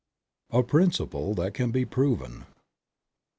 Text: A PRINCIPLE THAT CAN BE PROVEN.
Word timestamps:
A 0.49 0.63
PRINCIPLE 0.63 1.35
THAT 1.35 1.53
CAN 1.53 1.69
BE 1.69 1.85
PROVEN. 1.85 2.45